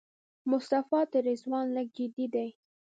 [0.51, 2.49] مصطفی تر رضوان لږ جدي دی.